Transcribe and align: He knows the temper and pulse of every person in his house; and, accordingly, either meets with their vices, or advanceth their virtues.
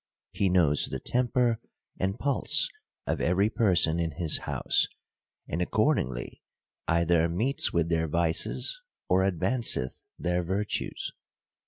He 0.31 0.49
knows 0.49 0.87
the 0.87 0.99
temper 0.99 1.59
and 1.99 2.17
pulse 2.17 2.67
of 3.05 3.21
every 3.21 3.51
person 3.51 3.99
in 3.99 4.13
his 4.13 4.39
house; 4.49 4.87
and, 5.47 5.61
accordingly, 5.61 6.41
either 6.87 7.29
meets 7.29 7.71
with 7.71 7.89
their 7.89 8.07
vices, 8.07 8.81
or 9.07 9.21
advanceth 9.23 9.93
their 10.17 10.41
virtues. 10.43 11.11